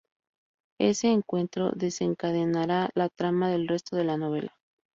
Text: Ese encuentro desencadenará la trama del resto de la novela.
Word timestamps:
Ese 0.79 1.09
encuentro 1.11 1.69
desencadenará 1.75 2.89
la 2.95 3.07
trama 3.09 3.51
del 3.51 3.67
resto 3.67 3.95
de 3.95 4.03
la 4.05 4.17
novela. 4.17 4.57